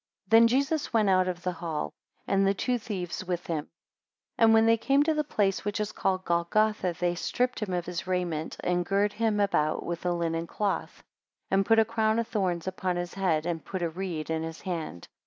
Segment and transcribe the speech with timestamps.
[0.29, 1.93] THEN Jesus went out of the hall,
[2.25, 3.65] and the two thieves with him.
[4.39, 7.71] 2 And when they came to the place which is called Golgotha, they stript him
[7.71, 11.03] of his raiment, and girt him about with a linen cloth,
[11.51, 14.61] and put a crown of thorns upon his head, and put a reed in his
[14.61, 15.07] hand.